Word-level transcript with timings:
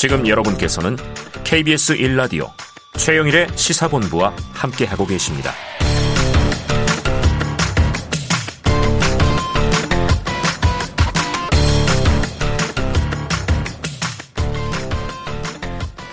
지금 0.00 0.26
여러분께서는 0.26 0.96
KBS 1.44 1.98
1라디오 1.98 2.48
최영일의 2.96 3.48
시사본부와 3.54 4.34
함께하고 4.54 5.04
계십니다. 5.04 5.50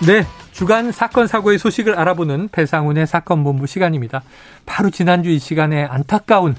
네. 0.06 0.26
주간 0.52 0.92
사건 0.92 1.26
사고의 1.26 1.58
소식을 1.58 1.98
알아보는 1.98 2.50
배상훈의 2.52 3.06
사건 3.06 3.42
본부 3.42 3.66
시간입니다. 3.66 4.22
바로 4.66 4.90
지난주 4.90 5.30
이 5.30 5.38
시간에 5.38 5.84
안타까운 5.84 6.56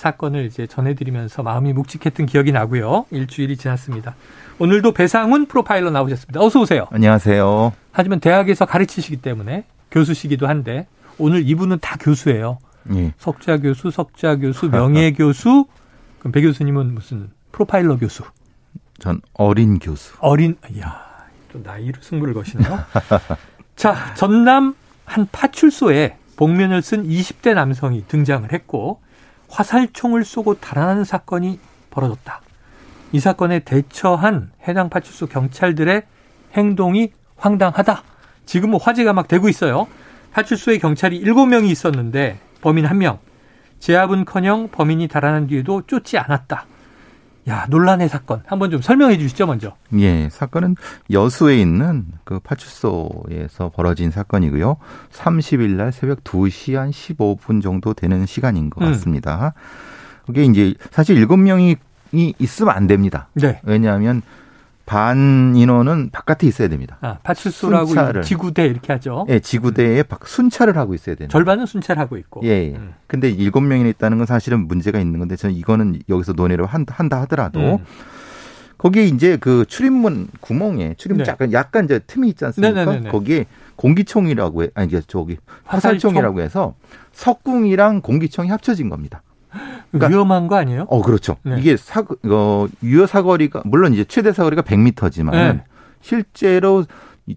사건을 0.00 0.46
이제 0.46 0.66
전해드리면서 0.66 1.42
마음이 1.42 1.74
묵직했던 1.74 2.24
기억이 2.24 2.52
나고요. 2.52 3.04
일주일이 3.10 3.56
지났습니다. 3.58 4.14
오늘도 4.58 4.92
배상훈 4.92 5.44
프로파일러 5.46 5.90
나오셨습니다. 5.90 6.40
어서 6.40 6.60
오세요. 6.60 6.86
안녕하세요. 6.90 7.72
하지만 7.92 8.18
대학에서 8.18 8.64
가르치시기 8.64 9.18
때문에 9.18 9.64
교수시기도 9.90 10.48
한데 10.48 10.86
오늘 11.18 11.46
이분은 11.46 11.80
다 11.80 11.96
교수예요. 12.00 12.58
예. 12.94 13.12
석좌 13.18 13.58
교수, 13.58 13.90
석좌 13.90 14.36
교수, 14.36 14.70
명예 14.70 15.12
교수. 15.12 15.66
그럼 16.18 16.32
배 16.32 16.40
교수님은 16.40 16.94
무슨 16.94 17.28
프로파일러 17.52 17.98
교수? 17.98 18.24
전 18.98 19.20
어린 19.34 19.78
교수. 19.78 20.14
어린, 20.20 20.56
이야, 20.74 20.98
또 21.52 21.60
나이로 21.62 22.00
승부를 22.00 22.32
거시네요. 22.32 22.78
자, 23.76 24.14
전남 24.14 24.74
한 25.04 25.28
파출소에 25.30 26.16
복면을 26.36 26.80
쓴 26.80 27.06
20대 27.06 27.52
남성이 27.52 28.04
등장을 28.08 28.50
했고 28.50 29.00
화살총을 29.50 30.24
쏘고 30.24 30.60
달아나는 30.60 31.04
사건이 31.04 31.58
벌어졌다. 31.90 32.40
이 33.12 33.20
사건에 33.20 33.58
대처한 33.60 34.52
해당 34.66 34.88
파출소 34.88 35.26
경찰들의 35.26 36.02
행동이 36.54 37.12
황당하다. 37.36 38.02
지금 38.46 38.70
뭐 38.70 38.80
화제가 38.80 39.12
막 39.12 39.28
되고 39.28 39.48
있어요. 39.48 39.86
파출소에 40.32 40.78
경찰이 40.78 41.22
7명이 41.22 41.68
있었는데 41.70 42.38
범인 42.60 42.86
1명. 42.86 43.18
제압은커녕 43.80 44.68
범인이 44.70 45.08
달아난 45.08 45.48
뒤에도 45.48 45.82
쫓지 45.86 46.18
않았다. 46.18 46.66
야, 47.50 47.66
논란의 47.68 48.08
사건. 48.08 48.42
한번 48.46 48.70
좀 48.70 48.80
설명해 48.80 49.18
주시죠, 49.18 49.46
먼저. 49.46 49.74
예, 49.98 50.28
사건은 50.30 50.76
여수에 51.10 51.60
있는 51.60 52.06
그 52.22 52.38
파출소에서 52.38 53.70
벌어진 53.74 54.12
사건이고요. 54.12 54.76
30일 55.10 55.70
날 55.70 55.90
새벽 55.90 56.22
2시 56.22 56.74
한 56.74 56.90
15분 56.90 57.60
정도 57.60 57.92
되는 57.92 58.24
시간인 58.24 58.70
것 58.70 58.84
음. 58.84 58.92
같습니다. 58.92 59.54
그게 60.26 60.44
이제 60.44 60.74
사실 60.92 61.16
7명이 61.26 61.76
있으면 62.38 62.74
안 62.74 62.86
됩니다. 62.86 63.28
네. 63.34 63.60
왜냐하면 63.64 64.22
반 64.90 65.54
인원은 65.54 66.10
바깥에 66.10 66.48
있어야 66.48 66.66
됩니다. 66.66 66.98
아, 67.00 67.18
파출소라고 67.22 67.86
순찰을. 67.86 68.22
지구대 68.22 68.64
이렇게 68.66 68.92
하죠. 68.94 69.24
예, 69.28 69.38
지구대에 69.38 70.02
박- 70.02 70.26
순찰을 70.26 70.76
하고 70.76 70.94
있어야 70.94 71.14
됩니다. 71.14 71.30
절반은 71.30 71.66
순찰하고 71.66 72.16
있고. 72.16 72.40
예. 72.42 72.48
예. 72.72 72.74
음. 72.76 72.94
근데 73.06 73.30
일곱 73.30 73.60
명이 73.60 73.88
있다는 73.90 74.18
건 74.18 74.26
사실은 74.26 74.66
문제가 74.66 74.98
있는 74.98 75.20
건데 75.20 75.36
저는 75.36 75.54
이거는 75.54 76.00
여기서 76.08 76.32
논의를 76.32 76.66
한다, 76.66 76.92
한다 76.98 77.20
하더라도 77.20 77.60
음. 77.76 77.84
거기에 78.78 79.04
이제 79.04 79.36
그 79.36 79.64
출입문 79.68 80.26
구멍에 80.40 80.94
출입문 80.98 81.24
네. 81.24 81.30
약간 81.30 81.52
약간 81.52 81.84
이제 81.84 82.00
틈이 82.04 82.28
있지 82.30 82.44
않습니까? 82.46 82.84
네네네네. 82.84 83.10
거기에 83.10 83.46
공기총이라고 83.76 84.64
해 84.64 84.68
아니 84.74 84.90
저기 85.06 85.36
화살총이라고 85.66 86.40
해서 86.40 86.74
석궁이랑 87.12 88.00
공기총이 88.00 88.48
합쳐진 88.48 88.88
겁니다. 88.88 89.22
그러니까- 89.92 90.08
위험한 90.08 90.46
거 90.48 90.56
아니에요? 90.56 90.86
어 90.88 91.02
그렇죠. 91.02 91.36
네. 91.42 91.56
이게 91.58 91.76
사 91.76 92.02
어, 92.30 92.66
유효 92.82 93.06
사거리가 93.06 93.62
물론 93.64 93.92
이제 93.92 94.04
최대 94.04 94.32
사거리가 94.32 94.62
100m지만 94.62 95.30
네. 95.32 95.64
실제로 96.00 96.84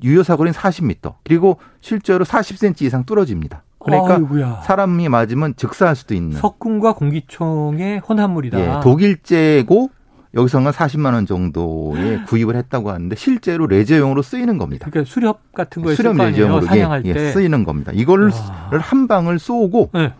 유효 0.03 0.23
사거리는 0.23 0.53
40m 0.57 1.15
그리고 1.23 1.57
실제로 1.81 2.25
40cm 2.25 2.81
이상 2.83 3.03
뚫어집니다. 3.05 3.63
그러니까 3.79 4.15
아이고야. 4.15 4.61
사람이 4.63 5.09
맞으면 5.09 5.55
즉사할 5.57 5.95
수도 5.95 6.13
있는 6.15 6.37
석궁과 6.37 6.93
공기총의 6.95 7.99
혼합물이다. 7.99 8.59
예, 8.59 8.79
독일제고 8.81 9.89
여기서는 10.35 10.71
40만 10.71 11.13
원 11.13 11.25
정도에 11.27 12.21
구입을 12.27 12.55
했다고 12.55 12.89
하는데 12.91 13.15
실제로 13.15 13.67
레저용으로 13.67 14.21
쓰이는 14.23 14.57
겁니다. 14.57 14.87
그러니까 14.89 15.11
수렵 15.11 15.51
같은 15.53 15.83
거에 15.83 15.95
아니에요. 15.95 16.23
레저용으로 16.29 16.61
사냥할 16.65 17.03
예, 17.05 17.13
때. 17.13 17.27
예, 17.27 17.31
쓰이는 17.31 17.63
겁니다. 17.63 17.91
이걸 17.93 18.31
와. 18.31 18.79
한 18.79 19.07
방을 19.07 19.37
쏘고 19.37 19.91
네. 19.93 20.13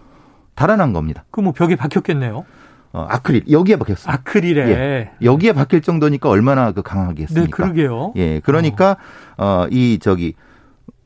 달아난 0.56 0.94
겁니다. 0.94 1.26
그 1.32 1.42
뭐 1.42 1.52
벽에 1.54 1.76
박혔겠네요. 1.76 2.46
어, 2.94 3.08
아크릴 3.10 3.44
여기에 3.50 3.78
박혔습니다. 3.78 4.14
아크릴에. 4.14 4.70
예. 4.70 5.12
여기에 5.24 5.54
박힐 5.54 5.82
정도니까 5.82 6.30
얼마나 6.30 6.72
그 6.72 6.76
네, 6.76 6.82
강하겠습니까? 6.84 7.58
그러게요. 7.58 8.14
예, 8.18 8.40
그러니까 8.42 8.98
어 9.38 9.68
이 9.72 9.98
저기 10.02 10.36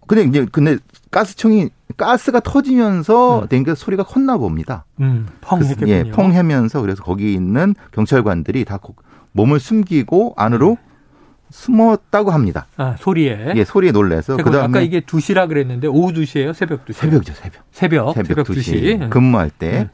근데 0.05 0.23
이제 0.23 0.45
근데 0.51 0.77
가스총이 1.11 1.69
가스가 1.95 2.41
터지면서 2.41 3.43
음. 3.43 3.47
댕겨 3.47 3.73
소리가 3.73 4.03
컸나 4.03 4.37
봅니다. 4.37 4.85
음, 4.99 5.27
펑 5.41 5.59
그래서, 5.59 5.69
했겠군요. 5.75 5.93
예, 5.93 6.03
펑 6.11 6.35
하면서 6.35 6.81
그래서 6.81 7.01
거기 7.03 7.33
있는 7.33 7.73
경찰관들이 7.93 8.65
다 8.65 8.77
고- 8.77 8.95
몸을 9.31 9.59
숨기고 9.59 10.33
안으로 10.35 10.77
숨었다고 11.49 12.31
합니다. 12.31 12.67
아, 12.77 12.95
소리에. 12.99 13.53
예, 13.55 13.63
소리에 13.63 13.91
놀래서 13.91 14.35
그 14.37 14.43
그다음에 14.43 14.65
아까 14.65 14.81
이게 14.81 14.99
2시라 15.01 15.47
그랬는데 15.47 15.87
오후 15.87 16.11
2시예요? 16.11 16.53
새벽 16.53 16.85
2시? 16.85 16.93
새벽이죠, 16.93 17.33
새벽. 17.33 17.63
새벽. 17.71 18.13
새벽, 18.13 18.27
새벽 18.27 18.47
2시, 18.47 18.99
2시. 18.99 19.09
근무할 19.09 19.49
때. 19.49 19.71
네. 19.71 19.89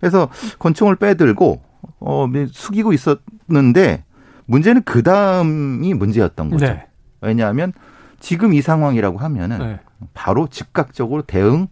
그래서 0.00 0.28
권총을 0.58 0.96
빼들고 0.96 1.62
어 2.00 2.26
숙이고 2.50 2.92
있었는데 2.92 4.04
문제는 4.46 4.82
그 4.84 5.02
다음이 5.02 5.94
문제였던 5.94 6.50
거죠. 6.50 6.66
네. 6.66 6.86
왜냐하면 7.20 7.72
지금 8.20 8.54
이 8.54 8.60
상황이라고 8.62 9.18
하면은 9.18 9.58
네. 9.58 9.80
바로 10.14 10.48
즉각적으로 10.48 11.22
대응 11.22 11.68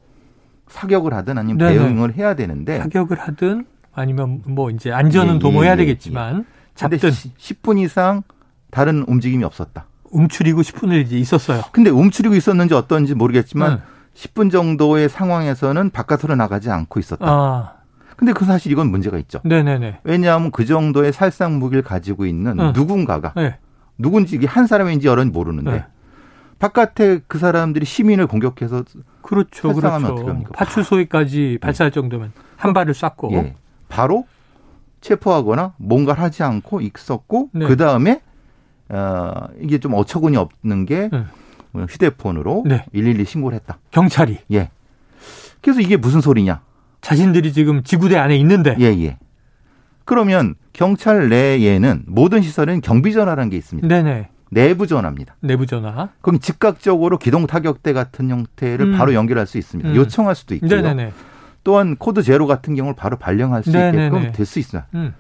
사격을 0.69 1.13
하든 1.15 1.39
아니면 1.39 1.59
네네. 1.59 1.79
대응을 1.79 2.15
해야 2.15 2.35
되는데 2.35 2.79
사격을 2.79 3.19
하든 3.19 3.67
아니면 3.93 4.43
뭐 4.47 4.71
이제 4.71 4.93
안전은 4.93 5.37
예, 5.37 5.39
도모해야 5.41 5.73
예, 5.73 5.77
되겠지만 5.77 6.47
근데 6.79 6.97
잡든 6.97 7.11
10분 7.11 7.81
이상 7.81 8.23
다른 8.71 9.05
움직임이 9.07 9.45
없었다. 9.45 9.87
움츠리고 10.11 10.63
10분을 10.63 11.03
이제 11.05 11.19
있었어요. 11.19 11.63
근데 11.73 11.91
움츠리고 11.91 12.35
있었는지 12.35 12.75
어떤지 12.75 13.15
모르겠지만 13.15 13.77
네. 13.77 13.83
10분 14.15 14.51
정도의 14.51 15.09
상황에서는 15.09 15.91
바깥으로 15.91 16.35
나가지 16.35 16.71
않고 16.71 16.99
있었다. 16.99 17.25
아, 17.27 17.75
근데 18.17 18.33
그 18.33 18.45
사실 18.45 18.73
이건 18.73 18.91
문제가 18.91 19.19
있죠. 19.19 19.41
네네네. 19.45 20.01
왜냐하면 20.03 20.51
그 20.51 20.67
정도의 20.67 21.13
살상 21.13 21.59
무기를 21.59 21.83
가지고 21.83 22.27
있는 22.27 22.59
응. 22.59 22.73
누군가가 22.75 23.33
네. 23.37 23.59
누군지 23.99 24.37
이게 24.37 24.47
한 24.47 24.67
사람인지 24.67 25.07
여러인지 25.07 25.33
모르는데 25.33 25.71
네. 25.71 25.85
바깥에 26.59 27.21
그 27.27 27.39
사람들이 27.39 27.87
시민을 27.87 28.27
공격해서 28.27 28.85
그렇죠, 29.23 29.73
살상하면 29.73 30.03
그렇죠. 30.03 30.23
어떡합니까? 30.23 30.53
파출소에까지 30.53 31.59
발사할 31.61 31.91
정도면 31.91 32.33
한 32.57 32.75
발을 32.75 32.93
쐈고. 32.95 33.33
예, 33.33 33.55
바로 33.89 34.27
체포하거나 35.01 35.75
뭔가를 35.79 36.23
하지 36.23 36.43
않고 36.43 36.83
있었고 36.83 37.51
네. 37.53 37.67
그 37.67 37.77
다음에 37.77 38.21
어, 38.91 39.47
이게 39.61 39.79
좀 39.79 39.95
어처구니 39.95 40.37
없는 40.37 40.87
게 40.87 41.09
네. 41.13 41.25
휴대폰으로 41.89 42.65
네. 42.67 42.85
112 42.93 43.25
신고를 43.25 43.57
했다. 43.57 43.79
경찰이 43.91 44.39
예. 44.53 44.71
그래서 45.63 45.81
이게 45.81 45.97
무슨 45.97 46.21
소리냐? 46.21 46.61
자신들이 47.01 47.53
지금 47.53 47.83
지구대 47.83 48.17
안에 48.17 48.37
있는데. 48.39 48.77
예, 48.81 48.87
예. 48.87 49.19
그러면 50.05 50.55
경찰 50.73 51.29
내에는 51.29 52.05
모든 52.07 52.43
시설은 52.43 52.81
경비 52.81 53.13
전화라는 53.13 53.51
게 53.51 53.57
있습니다. 53.57 53.87
네네. 53.87 54.29
내부 54.51 54.87
전화입니다. 54.89 55.37
내부 55.41 55.67
전화. 55.67 56.09
그럼 56.21 56.41
즉각적으로 56.41 57.19
기동 57.19 57.47
타격대 57.47 57.93
같은 57.93 58.29
형태를 58.31 58.87
음. 58.87 58.99
바로 58.99 59.15
연결할 59.15 59.47
수 59.47 59.59
있습니다. 59.59 59.91
음. 59.91 59.95
요청할 59.97 60.35
수도 60.35 60.55
있고요. 60.57 60.71
네네네. 60.83 61.13
또한 61.63 61.95
코드 61.97 62.23
제로 62.23 62.47
같은 62.49 62.75
경우를 62.75 62.97
바로 62.97 63.17
발령할 63.17 63.63
수 63.63 63.71
네네네. 63.71 64.07
있게끔 64.07 64.33
될 64.33 64.47
수 64.47 64.59
있습니다. 64.59 64.89
음. 64.95 65.15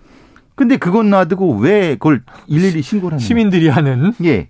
근데 0.61 0.77
그건 0.77 1.09
놔두고 1.09 1.57
왜 1.57 1.95
그걸 1.95 2.21
112 2.51 2.83
신고를 2.83 3.15
하냐? 3.17 3.25
시민들이 3.25 3.69
하는 3.71 4.13
예. 4.25 4.49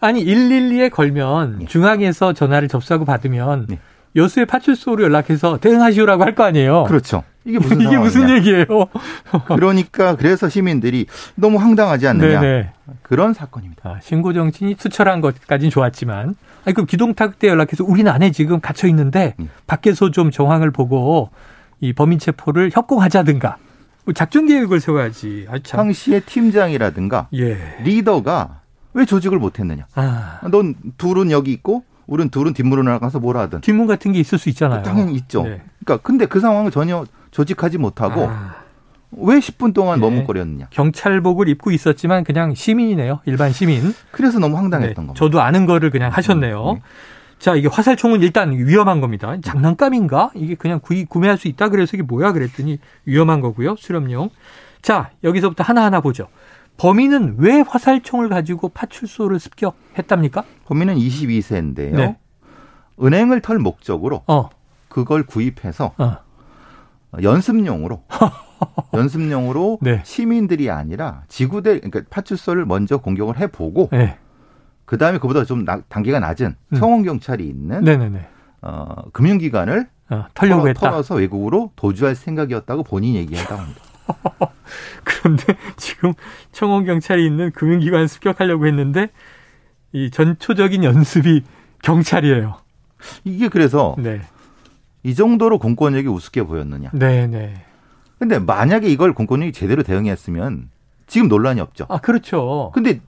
아니 0.00 0.24
112에 0.24 0.90
걸면 0.90 1.58
예. 1.60 1.66
중앙에서 1.66 2.32
전화를 2.32 2.66
접수하고 2.66 3.04
받으면 3.04 3.66
네. 3.68 3.78
여수의 4.16 4.46
파출소로 4.46 5.04
연락해서 5.04 5.58
대응하시오라고 5.58 6.24
할 6.24 6.34
거 6.34 6.44
아니에요. 6.44 6.84
그렇죠. 6.84 7.24
이게 7.44 7.58
무슨 7.58 7.76
이게 7.82 7.98
무슨? 7.98 8.30
얘기예요? 8.30 8.66
그러니까 9.54 10.16
그래서 10.16 10.48
시민들이 10.48 11.04
너무 11.34 11.58
황당하지 11.58 12.08
않느냐? 12.08 12.40
네네. 12.40 12.70
그런 13.02 13.34
사건입니다. 13.34 13.82
아, 13.86 14.00
신고 14.00 14.32
정신이 14.32 14.76
투철한 14.76 15.20
것까지는 15.20 15.68
좋았지만, 15.70 16.36
아니 16.64 16.74
그럼 16.74 16.86
기동탁대 16.86 17.48
연락해서 17.48 17.84
우리는 17.84 18.10
안에 18.10 18.30
지금 18.30 18.60
갇혀 18.60 18.88
있는데 18.88 19.34
예. 19.38 19.46
밖에서 19.66 20.10
좀 20.10 20.30
정황을 20.30 20.70
보고 20.70 21.28
이 21.80 21.92
범인 21.92 22.18
체포를 22.18 22.70
협공하자든가 22.72 23.48
뭐 23.58 23.67
작전 24.14 24.46
계획을 24.46 24.80
세워야지. 24.80 25.46
아, 25.48 25.58
참. 25.62 25.78
당시에 25.78 26.20
팀장이라든가 26.20 27.28
예. 27.34 27.56
리더가 27.82 28.60
왜 28.94 29.04
조직을 29.04 29.38
못했느냐? 29.38 29.86
아, 29.94 30.40
넌 30.50 30.74
둘은 30.96 31.30
여기 31.30 31.52
있고 31.52 31.84
우린 32.06 32.30
둘은 32.30 32.54
뒷문으로 32.54 32.88
나가서 32.88 33.20
뭘 33.20 33.36
하든 33.36 33.60
뒷문 33.60 33.86
같은 33.86 34.12
게 34.12 34.18
있을 34.18 34.38
수 34.38 34.48
있잖아요. 34.48 34.82
당연히 34.82 35.14
있죠. 35.14 35.42
네. 35.42 35.62
그러니까 35.84 36.02
근데 36.06 36.26
그 36.26 36.40
상황을 36.40 36.70
전혀 36.70 37.04
조직하지 37.30 37.78
못하고 37.78 38.26
아, 38.28 38.56
왜 39.12 39.38
10분 39.38 39.74
동안 39.74 40.00
네. 40.00 40.06
머뭇거렸느냐. 40.08 40.68
경찰복을 40.70 41.48
입고 41.48 41.70
있었지만 41.70 42.24
그냥 42.24 42.54
시민이네요. 42.54 43.20
일반 43.26 43.52
시민. 43.52 43.94
그래서 44.10 44.38
너무 44.38 44.56
황당했던 44.56 44.90
네, 44.90 44.94
겁니다. 44.94 45.14
저도 45.14 45.40
아는 45.40 45.66
거를 45.66 45.90
그냥 45.90 46.10
하셨네요. 46.12 46.72
네. 46.74 46.82
자, 47.38 47.54
이게 47.54 47.68
화살총은 47.68 48.20
일단 48.22 48.50
위험한 48.52 49.00
겁니다. 49.00 49.36
장난감인가? 49.40 50.32
이게 50.34 50.54
그냥 50.54 50.80
구, 50.80 51.04
구매할 51.06 51.38
수 51.38 51.48
있다 51.48 51.68
그래서 51.68 51.96
이게 51.96 52.02
뭐야 52.02 52.32
그랬더니 52.32 52.78
위험한 53.04 53.40
거고요. 53.40 53.76
수렴용. 53.76 54.30
자, 54.82 55.10
여기서부터 55.22 55.62
하나하나 55.62 56.00
보죠. 56.00 56.28
범인은 56.78 57.36
왜 57.38 57.60
화살총을 57.60 58.28
가지고 58.28 58.68
파출소를 58.68 59.38
습격했답니까? 59.38 60.44
범인은 60.66 60.96
22세인데요. 60.96 61.94
네. 61.94 62.16
은행을 63.02 63.40
털 63.40 63.58
목적으로 63.58 64.22
어, 64.26 64.50
그걸 64.88 65.24
구입해서 65.24 65.94
어. 65.98 66.16
연습용으로 67.22 68.02
연습용으로 68.94 69.78
네. 69.80 70.02
시민들이 70.04 70.70
아니라 70.70 71.22
지구대 71.28 71.80
그러니까 71.80 72.02
파출소를 72.10 72.64
먼저 72.66 72.98
공격을 72.98 73.38
해보고 73.38 73.88
네. 73.92 74.18
그 74.88 74.96
다음에 74.96 75.18
그보다 75.18 75.44
좀 75.44 75.66
나- 75.66 75.82
단계가 75.90 76.18
낮은 76.18 76.56
음. 76.72 76.76
청원 76.78 77.02
경찰이 77.02 77.46
있는 77.46 77.84
네네네. 77.84 78.26
어, 78.62 78.94
금융기관을 79.12 79.86
어, 80.08 80.24
털려고 80.32 80.62
털어, 80.62 80.68
했다. 80.68 80.80
털어서 80.80 81.16
외국으로 81.16 81.72
도주할 81.76 82.14
생각이었다고 82.14 82.84
본인이 82.84 83.18
얘기한다고 83.18 83.60
합니다. 83.60 83.80
그런데 85.04 85.44
지금 85.76 86.14
청원 86.52 86.86
경찰이 86.86 87.26
있는 87.26 87.50
금융기관 87.50 88.06
습격하려고 88.08 88.66
했는데 88.66 89.10
이 89.92 90.10
전초적인 90.10 90.82
연습이 90.84 91.42
경찰이에요. 91.82 92.56
이게 93.24 93.48
그래서 93.48 93.94
네. 93.98 94.22
이 95.02 95.14
정도로 95.14 95.58
공권력이 95.58 96.08
우습게 96.08 96.44
보였느냐. 96.44 96.92
네 96.94 97.26
네. 97.26 97.62
근데 98.18 98.38
만약에 98.38 98.88
이걸 98.88 99.12
공권력이 99.12 99.52
제대로 99.52 99.82
대응했으면 99.82 100.70
지금 101.06 101.28
논란이 101.28 101.60
없죠. 101.60 101.84
아, 101.90 101.98
그렇죠. 101.98 102.70
근데 102.74 103.00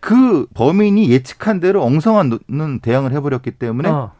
그 0.00 0.46
범인이 0.54 1.10
예측한 1.10 1.60
대로 1.60 1.82
엉성한 1.84 2.28
노- 2.30 2.78
대응을 2.82 3.12
해버렸기 3.12 3.52
때문에 3.52 3.88
어, 3.88 4.12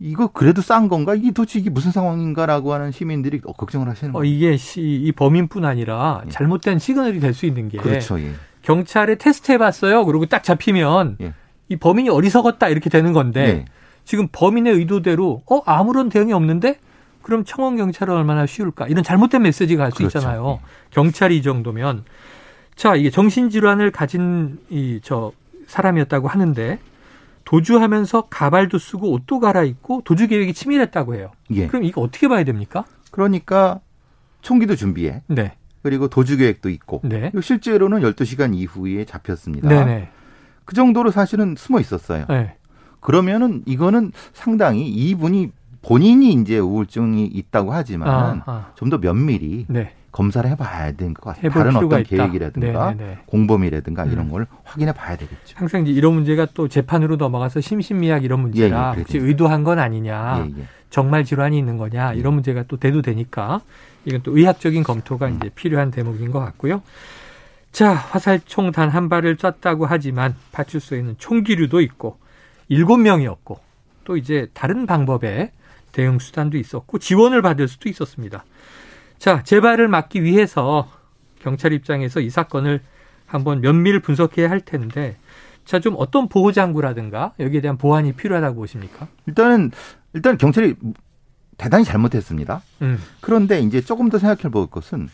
이거 0.00 0.26
그래도 0.28 0.60
싼 0.60 0.88
건가? 0.88 1.14
이게 1.14 1.30
도대체 1.30 1.58
이게 1.60 1.70
무슨 1.70 1.92
상황인가라고 1.92 2.72
하는 2.74 2.90
시민들이 2.90 3.40
어, 3.44 3.52
걱정을 3.52 3.88
하시는 3.88 4.10
어, 4.14 4.18
거예요. 4.18 4.32
이게 4.34 4.56
시, 4.56 4.80
이 4.82 5.12
범인뿐 5.12 5.64
아니라 5.64 6.22
예. 6.26 6.30
잘못된 6.30 6.78
시그널이 6.78 7.20
될 7.20 7.32
수 7.32 7.46
있는 7.46 7.68
게 7.68 7.78
그렇죠. 7.78 8.20
예. 8.20 8.32
경찰에 8.62 9.14
테스트해봤어요. 9.16 10.04
그리고 10.04 10.26
딱 10.26 10.42
잡히면 10.42 11.18
예. 11.20 11.32
이 11.68 11.76
범인이 11.76 12.08
어리석었다 12.10 12.68
이렇게 12.68 12.90
되는 12.90 13.12
건데 13.12 13.46
네. 13.46 13.64
지금 14.04 14.28
범인의 14.30 14.74
의도대로 14.74 15.42
어 15.50 15.62
아무런 15.64 16.08
대응이 16.10 16.32
없는데 16.34 16.78
그럼 17.22 17.44
청원 17.44 17.76
경찰은 17.76 18.12
얼마나 18.14 18.44
쉬울까 18.44 18.86
이런 18.88 19.02
잘못된 19.02 19.40
메시지가 19.42 19.84
갈수 19.84 19.96
그렇죠. 19.98 20.18
있잖아요. 20.18 20.60
경찰이 20.90 21.38
이 21.38 21.42
정도면 21.42 22.04
자 22.76 22.94
이게 22.96 23.10
정신질환을 23.10 23.90
가진 23.90 24.58
이 24.70 25.00
저 25.02 25.32
사람이었다고 25.66 26.28
하는데 26.28 26.78
도주하면서 27.44 28.22
가발도 28.30 28.78
쓰고 28.78 29.12
옷도 29.12 29.40
갈아입고 29.40 30.02
도주 30.04 30.28
계획이 30.28 30.54
치밀했다고 30.54 31.14
해요. 31.14 31.30
예. 31.52 31.66
그럼 31.66 31.84
이거 31.84 32.00
어떻게 32.00 32.28
봐야 32.28 32.44
됩니까? 32.44 32.84
그러니까 33.10 33.80
총기도 34.40 34.76
준비해. 34.76 35.22
네, 35.26 35.56
그리고 35.82 36.08
도주 36.08 36.36
계획도 36.38 36.70
있고. 36.70 37.00
네, 37.04 37.30
실제로는 37.40 38.00
12시간 38.00 38.54
이후에 38.54 39.04
잡혔습니다. 39.04 39.68
네, 39.68 39.84
네. 39.84 40.08
그 40.64 40.74
정도로 40.74 41.10
사실은 41.10 41.54
숨어 41.56 41.80
있었어요. 41.80 42.24
네. 42.28 42.56
그러면은 43.00 43.62
이거는 43.66 44.12
상당히 44.32 44.88
이분이 44.88 45.52
본인이 45.82 46.32
이제 46.32 46.58
우울증이 46.58 47.26
있다고 47.26 47.74
하지만 47.74 48.08
아, 48.08 48.42
아, 48.46 48.72
좀더 48.74 48.98
면밀히 48.98 49.66
네. 49.68 49.94
검사를 50.14 50.48
해봐야 50.48 50.92
될것 50.92 51.34
같아요. 51.34 51.50
다른 51.50 51.74
어떤 51.74 52.00
있다. 52.00 52.08
계획이라든가 52.08 52.90
네, 52.92 52.96
네, 52.96 53.04
네. 53.04 53.18
공범이라든가 53.26 54.04
음. 54.04 54.12
이런 54.12 54.30
걸 54.30 54.46
확인해 54.62 54.92
봐야 54.92 55.16
되겠죠. 55.16 55.56
항상 55.56 55.82
이제 55.82 55.90
이런 55.90 56.14
문제가 56.14 56.46
또 56.54 56.68
재판으로 56.68 57.16
넘어가서 57.16 57.60
심신미약 57.60 58.22
이런 58.22 58.38
문제라 58.40 58.92
예, 58.94 58.96
예, 58.96 59.00
혹시 59.00 59.14
그래요. 59.18 59.26
의도한 59.28 59.64
건 59.64 59.80
아니냐, 59.80 60.46
예, 60.46 60.60
예. 60.60 60.64
정말 60.88 61.24
질환이 61.24 61.58
있는 61.58 61.76
거냐 61.78 62.14
예. 62.14 62.18
이런 62.18 62.34
문제가 62.34 62.62
또 62.68 62.76
대두되니까 62.76 63.60
이건 64.04 64.22
또 64.22 64.36
의학적인 64.38 64.84
검토가 64.84 65.26
음. 65.26 65.36
이제 65.40 65.50
필요한 65.52 65.90
대목인 65.90 66.30
것 66.30 66.38
같고요. 66.38 66.80
자 67.72 67.92
화살총 67.92 68.70
단 68.70 68.90
한 68.90 69.08
발을 69.08 69.36
쐈다고 69.40 69.84
하지만 69.86 70.36
파출소에는 70.52 71.16
총기류도 71.18 71.80
있고 71.80 72.18
일곱 72.68 72.98
명이었고 72.98 73.58
또 74.04 74.16
이제 74.16 74.46
다른 74.54 74.86
방법의 74.86 75.50
대응 75.90 76.20
수단도 76.20 76.56
있었고 76.56 77.00
지원을 77.00 77.42
받을 77.42 77.66
수도 77.66 77.88
있었습니다. 77.88 78.44
자 79.18 79.42
재발을 79.42 79.88
막기 79.88 80.22
위해서 80.22 80.88
경찰 81.40 81.72
입장에서 81.72 82.20
이 82.20 82.30
사건을 82.30 82.80
한번 83.26 83.60
면밀 83.60 84.00
분석해야 84.00 84.50
할 84.50 84.60
텐데 84.60 85.16
자 85.64 85.78
좀 85.80 85.94
어떤 85.96 86.28
보호 86.28 86.52
장구라든가 86.52 87.32
여기에 87.40 87.62
대한 87.62 87.78
보완이 87.78 88.12
필요하다고 88.12 88.56
보십니까? 88.56 89.08
일단은 89.26 89.70
일단 90.12 90.36
경찰이 90.36 90.74
대단히 91.56 91.84
잘못했습니다. 91.84 92.62
음, 92.82 92.98
그런데 93.20 93.60
이제 93.60 93.80
조금 93.80 94.10
더 94.10 94.18
생각해 94.18 94.50
볼 94.52 94.66
것은 94.66 95.08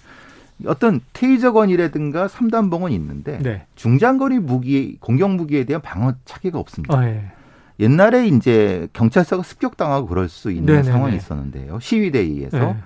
어떤 0.66 1.00
테이저건이라든가 1.12 2.28
삼단봉은 2.28 2.90
있는데 2.92 3.38
네. 3.38 3.66
중장거리 3.76 4.40
무기 4.40 4.96
공격 5.00 5.30
무기에 5.30 5.64
대한 5.64 5.80
방어 5.82 6.14
차기가 6.24 6.58
없습니다. 6.58 6.98
어, 6.98 7.04
예. 7.04 7.30
옛날에 7.78 8.26
이제 8.26 8.88
경찰서가 8.92 9.42
습격당하고 9.42 10.06
그럴 10.08 10.28
수 10.28 10.50
있는 10.50 10.66
네네네. 10.66 10.82
상황이 10.90 11.16
있었는데요. 11.16 11.78
시위대에 11.80 12.22
의해서 12.22 12.58
네. 12.58 12.76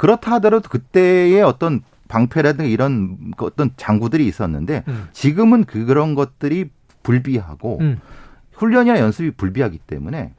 그렇다 0.00 0.32
하더라도 0.36 0.70
그때의 0.70 1.42
어떤 1.42 1.82
방패라든가 2.08 2.64
이런 2.64 3.32
그 3.36 3.44
어떤 3.44 3.70
장구들이 3.76 4.26
있었는데 4.26 4.82
음, 4.88 5.08
지금은 5.12 5.64
그- 5.64 5.84
그런 5.84 6.14
것들이 6.14 6.70
불비하고 7.02 7.78
음, 7.82 8.00
훈련이나 8.54 8.98
연습이 8.98 9.30
불비하기 9.30 9.78
때문에 9.86 10.32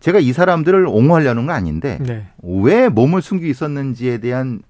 제가 0.00 0.18
이 0.18 0.32
사람들을 0.32 0.84
옹호하려는 0.88 1.46
건 1.46 1.54
아닌데 1.54 1.98
네, 2.00 2.26
왜 2.42 2.88
몸을 2.88 3.22
숨기고 3.22 3.48
있었는지에 3.48 4.18
대한 4.18 4.62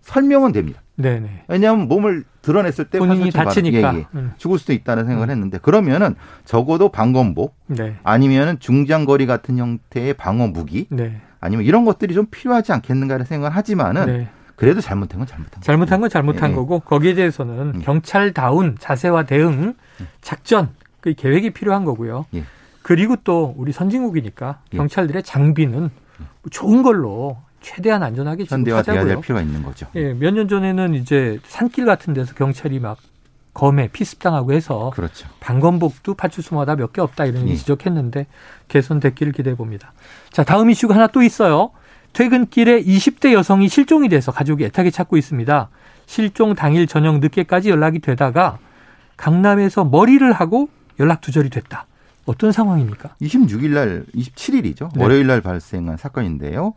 설명은 0.00 0.52
됩니다. 0.52 0.80
네, 0.96 1.20
네. 1.20 1.44
왜냐하면 1.46 1.88
몸을 1.88 2.24
드러냈을 2.40 2.86
때 2.86 2.98
본인이 2.98 3.30
다치니까. 3.30 3.94
예, 3.94 3.98
예. 3.98 4.06
음, 4.14 4.32
죽을 4.38 4.58
수도 4.58 4.72
있다는 4.72 5.04
생각을 5.04 5.28
음. 5.28 5.30
했는데 5.30 5.58
그러면은 5.58 6.14
적어도 6.46 6.88
방검복 6.88 7.54
네, 7.66 7.96
아니면은 8.02 8.58
중장거리 8.60 9.26
같은 9.26 9.58
형태의 9.58 10.14
방어 10.14 10.46
무기 10.46 10.86
네, 10.88 11.20
아니면 11.40 11.64
이런 11.64 11.84
것들이 11.84 12.14
좀 12.14 12.26
필요하지 12.30 12.72
않겠는가를 12.72 13.26
생각을 13.26 13.54
하지만은 13.56 14.06
네. 14.06 14.28
그래도 14.56 14.80
잘못한 14.80 15.18
건 15.20 15.26
잘못한 15.28 15.62
잘못한 15.62 16.00
건 16.00 16.10
잘못한 16.10 16.48
예, 16.50 16.52
예. 16.52 16.56
거고 16.56 16.80
거기에 16.80 17.14
대해서는 17.14 17.74
음. 17.76 17.80
경찰다운 17.82 18.76
자세와 18.80 19.22
대응, 19.24 19.74
작전, 20.20 20.70
그 21.00 21.14
계획이 21.14 21.50
필요한 21.50 21.84
거고요. 21.84 22.26
예. 22.34 22.42
그리고 22.82 23.14
또 23.22 23.54
우리 23.56 23.70
선진국이니까 23.72 24.60
예. 24.72 24.76
경찰들의 24.76 25.22
장비는 25.22 25.80
뭐 25.80 26.50
좋은 26.50 26.82
걸로 26.82 27.38
최대한 27.60 28.02
안전하게 28.02 28.44
현대화 28.48 28.82
돼야 28.82 29.04
될. 29.04 29.20
필요가 29.20 29.42
있는 29.42 29.62
거죠. 29.62 29.86
예, 29.94 30.12
몇 30.14 30.32
년 30.32 30.48
전에는 30.48 30.94
이제 30.94 31.38
산길 31.44 31.84
같은 31.86 32.14
데서 32.14 32.34
경찰이 32.34 32.80
막 32.80 32.98
검에 33.58 33.88
피습당하고 33.88 34.52
해서 34.52 34.90
그렇죠. 34.94 35.26
방검복도 35.40 36.14
파출소마다 36.14 36.76
몇 36.76 36.92
개 36.92 37.00
없다 37.00 37.24
이런 37.26 37.48
예. 37.48 37.56
지적했는데 37.56 38.26
개선됐기를 38.68 39.32
기대해 39.32 39.56
봅니다. 39.56 39.92
자, 40.30 40.44
다음 40.44 40.70
이슈가 40.70 40.94
하나 40.94 41.08
또 41.08 41.22
있어요. 41.22 41.70
퇴근길에 42.12 42.82
20대 42.84 43.32
여성이 43.32 43.68
실종이 43.68 44.08
돼서 44.08 44.30
가족이 44.30 44.64
애타게 44.66 44.90
찾고 44.90 45.16
있습니다. 45.16 45.68
실종 46.06 46.54
당일 46.54 46.86
저녁 46.86 47.18
늦게까지 47.18 47.68
연락이 47.68 47.98
되다가 47.98 48.58
강남에서 49.16 49.84
머리를 49.84 50.32
하고 50.32 50.68
연락 51.00 51.20
두절이 51.20 51.50
됐다. 51.50 51.86
어떤 52.26 52.52
상황입니까? 52.52 53.16
26일 53.20 53.70
날 53.70 54.04
27일이죠. 54.14 54.90
네. 54.94 55.02
월요일 55.02 55.26
날 55.26 55.40
발생한 55.40 55.96
사건인데요. 55.96 56.74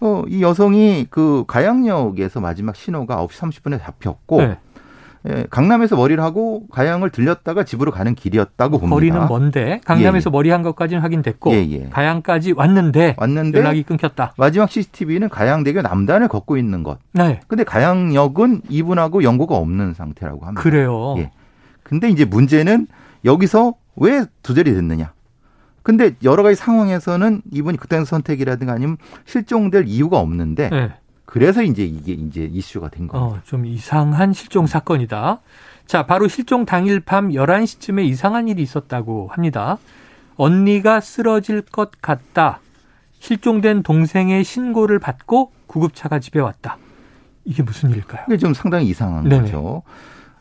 어, 0.00 0.24
이 0.28 0.42
여성이 0.42 1.06
그 1.08 1.44
가양역에서 1.46 2.40
마지막 2.40 2.76
신호가 2.76 3.16
9시 3.26 3.30
30분에 3.62 3.80
잡혔고 3.80 4.42
네. 4.42 4.58
예, 5.28 5.44
강남에서 5.50 5.96
머리를 5.96 6.22
하고 6.22 6.66
가양을 6.68 7.10
들렸다가 7.10 7.64
집으로 7.64 7.90
가는 7.90 8.14
길이었다고 8.14 8.78
봅니다. 8.78 8.94
거리는 8.94 9.28
먼데 9.28 9.80
강남에서 9.84 10.30
머리 10.30 10.48
한 10.50 10.62
것까지는 10.62 11.02
확인됐고 11.02 11.52
예, 11.52 11.56
예. 11.70 11.88
가양까지 11.90 12.52
왔는데 12.52 13.16
왔는데 13.18 13.58
연락이 13.58 13.82
끊겼다. 13.82 14.32
마지막 14.38 14.70
CCTV는 14.70 15.28
가양대교 15.28 15.82
남단을 15.82 16.28
걷고 16.28 16.56
있는 16.56 16.82
것. 16.82 16.98
네. 17.12 17.40
근데 17.48 17.64
가양역은 17.64 18.62
이분하고 18.70 19.22
연고가 19.22 19.56
없는 19.56 19.92
상태라고 19.92 20.46
합니다. 20.46 20.62
그래요. 20.62 21.16
예. 21.18 21.30
근데 21.82 22.08
이제 22.08 22.24
문제는 22.24 22.86
여기서 23.24 23.74
왜 23.96 24.24
두절이 24.42 24.72
됐느냐. 24.72 25.12
근데 25.82 26.14
여러 26.22 26.42
가지 26.42 26.56
상황에서는 26.56 27.42
이분이 27.52 27.76
그때 27.76 28.02
선택이라든가 28.04 28.72
아니면 28.72 28.96
실종될 29.26 29.84
이유가 29.86 30.18
없는데 30.18 30.70
네. 30.70 30.90
그래서 31.30 31.62
이제 31.62 31.84
이게 31.84 32.12
이제 32.12 32.42
이슈가 32.52 32.88
된 32.88 33.06
겁니다. 33.06 33.38
어, 33.38 33.40
좀 33.44 33.64
이상한 33.64 34.32
실종 34.32 34.66
사건이다. 34.66 35.40
자, 35.86 36.04
바로 36.04 36.26
실종 36.26 36.64
당일 36.64 36.98
밤 36.98 37.28
11시쯤에 37.28 38.04
이상한 38.04 38.48
일이 38.48 38.62
있었다고 38.62 39.28
합니다. 39.28 39.78
언니가 40.34 41.00
쓰러질 41.00 41.62
것 41.62 41.92
같다. 42.02 42.58
실종된 43.20 43.84
동생의 43.84 44.42
신고를 44.42 44.98
받고 44.98 45.52
구급차가 45.68 46.18
집에 46.18 46.40
왔다. 46.40 46.78
이게 47.44 47.62
무슨 47.62 47.90
일일까요? 47.90 48.24
이게 48.26 48.36
좀 48.36 48.52
상당히 48.52 48.86
이상한 48.86 49.28
네네. 49.28 49.42
거죠. 49.42 49.82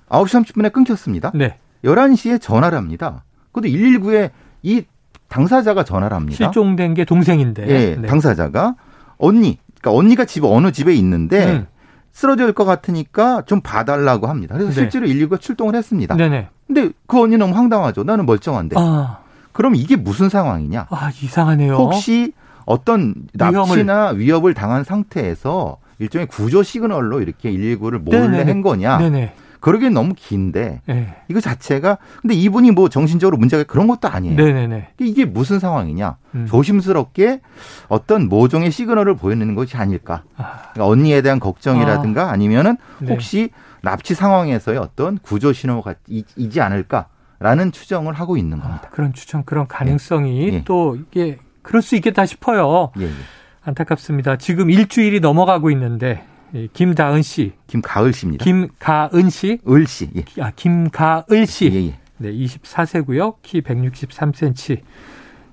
9시 0.10 0.43
30분에 0.43 0.74
끊겼습니다. 0.74 1.31
네. 1.36 1.60
11시에 1.84 2.41
전화를 2.41 2.75
합니다. 2.79 3.24
그것도 3.51 3.67
119에 3.67 4.31
이 4.63 4.84
당사자가 5.27 5.84
전화를 5.84 6.15
합니다. 6.15 6.36
실종된 6.36 6.96
게 6.96 7.05
동생인데. 7.05 7.67
예, 7.67 7.96
네. 7.96 8.08
당사자가 8.08 8.75
언니, 9.19 9.60
그러니까 9.81 9.98
언니가 9.98 10.25
집 10.25 10.43
어느 10.45 10.71
집에 10.71 10.93
있는데 10.95 11.45
음. 11.45 11.67
쓰러질 12.12 12.53
것 12.53 12.65
같으니까 12.65 13.43
좀 13.45 13.62
봐달라고 13.62 14.27
합니다. 14.27 14.55
그래서 14.55 14.71
네. 14.71 14.75
실제로 14.75 15.07
119가 15.07 15.39
출동을 15.39 15.75
했습니다. 15.75 16.15
네네. 16.15 16.50
근데 16.67 16.89
그 17.07 17.21
언니 17.21 17.38
너무 17.38 17.55
황당하죠. 17.55 18.03
나는 18.03 18.25
멀쩡한데. 18.25 18.75
아, 18.77 19.19
그럼 19.51 19.75
이게 19.75 19.95
무슨 19.95 20.29
상황이냐? 20.29 20.88
아, 20.89 21.12
이상하네요. 21.21 21.74
혹시 21.75 22.33
어떤. 22.65 23.15
납치나 23.33 24.09
위협을 24.09 24.53
당한 24.53 24.83
상태에서 24.83 25.77
일종의 26.00 26.27
구조 26.27 26.62
시그널로 26.63 27.21
이렇게 27.21 27.51
119를 27.51 28.00
몰래 28.00 28.19
네네네. 28.19 28.51
한 28.51 28.62
거냐? 28.62 28.98
네네. 28.98 29.33
그러기엔 29.59 29.93
너무 29.93 30.13
긴데 30.15 30.81
네. 30.85 31.15
이거 31.27 31.41
자체가 31.41 31.97
근데 32.21 32.33
이분이 32.35 32.71
뭐 32.71 32.87
정신적으로 32.89 33.37
문제가 33.37 33.63
그런 33.63 33.87
것도 33.87 34.07
아니에요. 34.07 34.35
네네네. 34.35 34.89
이게 34.99 35.25
무슨 35.25 35.59
상황이냐? 35.59 36.15
음. 36.35 36.45
조심스럽게 36.47 37.41
어떤 37.87 38.29
모종의 38.29 38.71
시그널을 38.71 39.15
보이는 39.15 39.55
것이 39.55 39.75
아닐까? 39.77 40.23
아, 40.37 40.69
그러니까 40.73 40.85
언니에 40.87 41.21
대한 41.21 41.39
걱정이라든가 41.39 42.31
아 42.31 42.35
니면은 42.37 42.77
네. 42.99 43.11
혹시 43.11 43.49
납치 43.81 44.13
상황에서의 44.15 44.77
어떤 44.77 45.17
구조 45.19 45.51
신호가 45.53 45.95
이- 46.07 46.23
이지 46.35 46.61
않을까라는 46.61 47.71
추정을 47.71 48.13
하고 48.13 48.37
있는 48.37 48.59
겁니다. 48.59 48.83
아, 48.85 48.89
그런 48.89 49.13
추천, 49.13 49.43
그런 49.45 49.67
가능성이 49.67 50.49
예. 50.53 50.63
또 50.65 50.95
이게 50.95 51.37
그럴 51.61 51.81
수 51.81 51.95
있겠다 51.95 52.25
싶어요. 52.25 52.91
예, 52.99 53.05
예. 53.05 53.09
안타깝습니다. 53.63 54.37
지금 54.37 54.69
일주일이 54.69 55.19
넘어가고 55.19 55.69
있는데 55.71 56.23
이 56.23 56.38
김다은 56.73 57.21
씨, 57.21 57.53
김가을 57.67 58.13
씨입니다. 58.13 58.43
김가은 58.43 59.29
씨, 59.29 59.59
을 59.67 59.87
씨. 59.87 60.09
예. 60.15 60.41
아, 60.41 60.51
김가을 60.55 61.45
씨, 61.45 61.71
예, 61.71 61.87
예. 61.87 61.99
네, 62.17 62.31
24세고요. 62.31 63.35
키 63.41 63.61
163cm. 63.61 64.81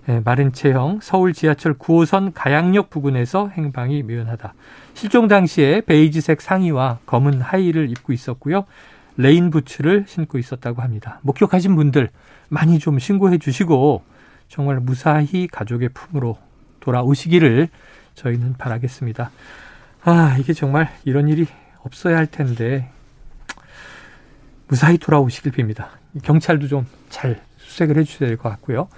네, 0.06 0.20
마른 0.24 0.52
체형, 0.52 1.00
서울 1.02 1.32
지하철 1.32 1.74
9호선 1.74 2.30
가양역 2.32 2.90
부근에서 2.90 3.48
행방이 3.48 4.04
묘연하다. 4.04 4.54
실종 4.94 5.26
당시에 5.26 5.80
베이지색 5.80 6.40
상의와 6.40 7.00
검은 7.06 7.40
하의를 7.40 7.90
입고 7.90 8.12
있었고요. 8.12 8.66
레인 9.16 9.50
부츠를 9.50 10.04
신고 10.06 10.38
있었다고 10.38 10.80
합니다. 10.82 11.20
목격하신 11.22 11.74
분들 11.74 12.10
많이 12.48 12.78
좀 12.78 12.98
신고해 12.98 13.38
주시고 13.38 14.02
정말 14.48 14.78
무사히 14.78 15.48
가족의 15.48 15.88
품으로 15.88 16.38
돌아오시기를 16.80 17.68
저희는 18.14 18.54
바라겠습니다. 18.58 19.30
아, 20.08 20.36
이게 20.38 20.52
정말 20.52 20.88
이런 21.04 21.26
일이 21.28 21.46
없어야 21.82 22.16
할 22.16 22.26
텐데 22.26 22.88
무사히 24.68 24.98
돌아오시길 24.98 25.50
빕니다. 25.52 25.86
경찰도 26.22 26.68
좀 26.68 26.86
잘 27.08 27.40
수색을 27.58 27.96
해주셔야 27.98 28.28
될 28.28 28.36
것 28.36 28.48
같고요. 28.50 28.88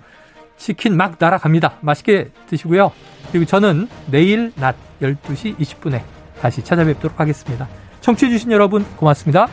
치킨 0.63 0.97
막 0.97 1.17
날아갑니다. 1.19 1.79
맛있게 1.81 2.31
드시고요. 2.47 2.93
그리고 3.33 3.45
저는 3.45 3.89
내일 4.07 4.53
낮 4.55 4.77
12시 5.01 5.59
20분에 5.59 6.03
다시 6.41 6.63
찾아뵙도록 6.63 7.19
하겠습니다. 7.19 7.69
청취해주신 8.01 8.53
여러분 8.53 8.85
고맙습니다. 8.97 9.49